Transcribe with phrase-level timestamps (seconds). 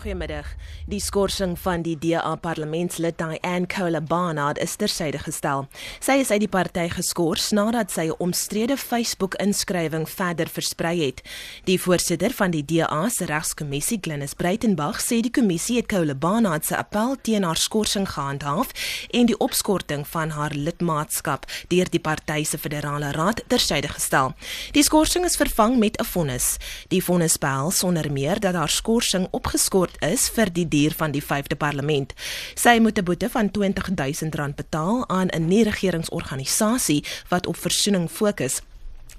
[0.00, 0.46] Goeiemiddag.
[0.88, 5.66] Die skorsing van die DA parlementslid Diane Cola Barnard is tersyde gestel.
[6.00, 11.20] Sy is uit die party geskort nadat sy 'n omstrede Facebook-inskrywing verder versprei het.
[11.64, 16.64] Die voorsitter van die DA se regskommissie, Glenis Breitenberg, sê die kommissie het Cola Barnard
[16.64, 18.68] se appel teen haar skorsing gehandhaaf
[19.10, 24.32] en die opskorting van haar lidmaatskap deur die party se federale raad tersyde gestel.
[24.72, 26.56] Die skorsing is vervang met 'n vonnis.
[26.88, 31.22] Die vonnis behels onder meer dat haar skorsing opgeskort is vir die bestuur van die
[31.22, 32.12] 5de parlement.
[32.54, 38.60] Sy moet 'n boete van R20000 betaal aan 'n nie-regeringsorganisasie wat op versoening fokus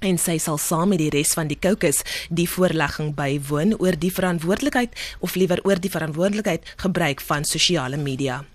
[0.00, 4.12] en sy sal saam met die res van die caucus die voorlegging bywoon oor die
[4.12, 4.90] verantwoordelikheid
[5.20, 8.51] of liewer oor die verantwoordelikheid gebruik van sosiale media.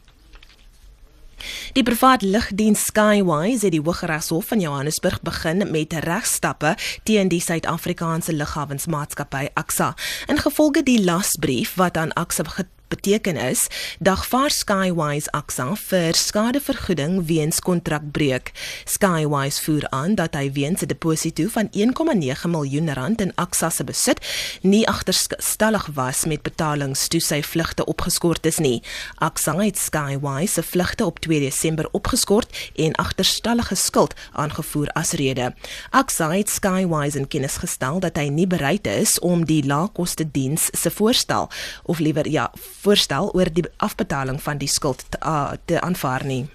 [1.73, 8.33] Die privaat lugdiens Skywise het die Hooggeregshof van Johannesburg begin met regstappe teen die Suid-Afrikaanse
[8.33, 9.93] Lughawensmaatskappy Axa.
[10.27, 12.44] Ingevolge die lasbrief wat aan Axa
[12.88, 13.67] beteken is
[13.99, 18.52] dagvaar Skywise Axa vir skadevergoeding weens kontrakbreuk.
[18.85, 23.83] Skywise voer aan dat hy weens 'n deposito van 1,9 miljoen rand in Axa se
[23.83, 24.19] besit
[24.61, 28.83] nie agterstallig was met betalings toe sy vlugte opgeskort is nie.
[29.16, 35.53] Axa het Skywise se vlugte op 2 Desember opgeskort en agterstallige skuld aangevoer as rede.
[35.89, 40.69] Axa het Skywise in kennis gestel dat hy nie bereid is om die laagkoste diens
[40.72, 41.49] se voorstel
[41.83, 42.51] of liewer ja
[42.81, 46.45] voorstel oor die afbetaling van die skuld te, uh, te aanvaar nie.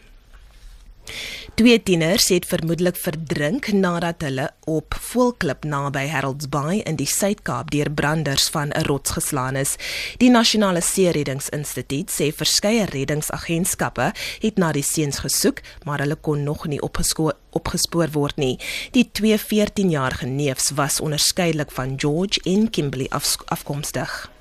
[1.54, 7.70] Twee tieners het vermoedelik verdrink nadat hulle op Voelklip naby Harold's Bay in die Suid-Kaap
[7.74, 9.76] deur branders van 'n rots geslaan is.
[10.16, 16.66] Die Nasionale See-reddingsinstituut sê verskeie reddingsagentskappe het na die seuns gesoek, maar hulle kon nog
[16.66, 16.80] nie
[17.50, 18.58] opgespoor word nie.
[18.90, 24.31] Die twee 14-jarige neefs was onderskeidelik van George en Kimberley af afkomstig.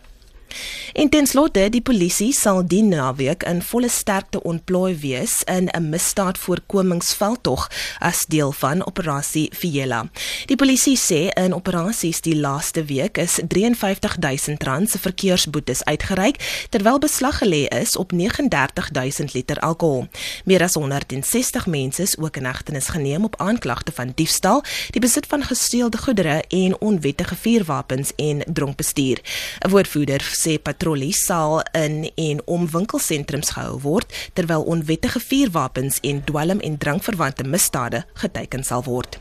[0.93, 5.89] En ten slotte, die polisie sal die naweek in volle sterkte ontplooi wees in 'n
[5.89, 10.09] misdaadvoorkomingsveldtog as deel van operasie Fiela.
[10.45, 16.99] Die polisie sê in operasies die laaste week is 53000 rand se verkeersboetes uitgereik terwyl
[16.99, 20.07] beslag gelê is op 39000 liter alkohol.
[20.45, 25.25] Meer as 160 mense is ook in hegtenis geneem op aanklagte van diefstal, die besit
[25.25, 29.21] van gesteelde goedere en onwettige vuurwapens en dronkbestuur.
[29.65, 30.79] 'n Woordvoerder sê patrollies
[31.13, 38.05] sal in en om winkelsentrums gehou word terwyl onwettige vuurwapens en dwelm en drankverwante misdade
[38.13, 39.19] geteken sal word.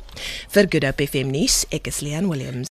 [0.49, 2.69] Vir Good Hope FM nuus, ek is Leon Williams.